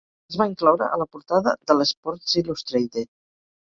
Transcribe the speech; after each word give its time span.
es 0.31 0.35
va 0.41 0.45
incloure 0.51 0.87
a 0.87 0.97
la 1.01 1.07
portada 1.17 1.53
de 1.73 1.75
l'"Sports 1.75 2.41
Illustrated". 2.45 3.11